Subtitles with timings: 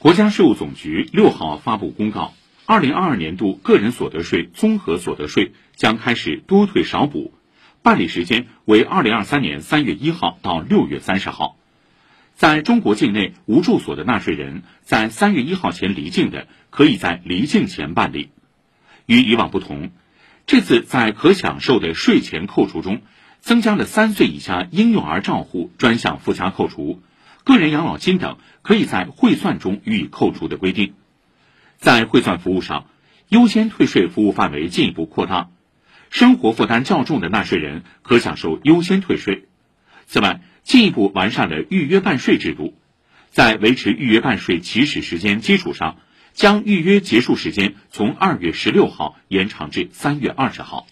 [0.00, 2.32] 国家税务总局六号发布公告，
[2.66, 7.34] 二零二二年度个人所得税综合所得税将开始多退少补，
[7.82, 11.56] 办理时间为二零二三年三月一号到六月三十号。
[12.36, 18.30] 在中国境内无住所的纳税人，在三月一号前离境的，可以在离境前办理。
[19.06, 19.90] 与以往不同，
[20.46, 23.02] 这次在可享受的税前扣除中，
[23.40, 27.02] 增加了三岁以下婴幼儿账户专项附加扣除。
[27.48, 30.92] 个人养老金等可以在汇算中予以扣除的规定，
[31.78, 32.84] 在汇算服务上，
[33.30, 35.48] 优先退税服务范围进一步扩大，
[36.10, 39.48] 生活负担较重的纳税人可享受优先退税。
[40.04, 42.74] 此外，进一步完善了预约办税制度，
[43.30, 45.96] 在维持预约办税起始时间基础上，
[46.34, 50.86] 将预约结束时间从二月十六号延长至三月二十号。